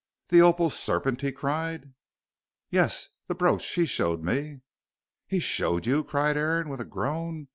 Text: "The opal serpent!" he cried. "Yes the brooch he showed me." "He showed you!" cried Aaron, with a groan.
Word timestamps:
"The 0.29 0.41
opal 0.41 0.71
serpent!" 0.71 1.21
he 1.21 1.31
cried. 1.31 1.93
"Yes 2.71 3.09
the 3.27 3.35
brooch 3.35 3.71
he 3.75 3.85
showed 3.85 4.23
me." 4.23 4.61
"He 5.27 5.39
showed 5.39 5.85
you!" 5.85 6.03
cried 6.03 6.37
Aaron, 6.37 6.69
with 6.69 6.81
a 6.81 6.85
groan. 6.85 7.49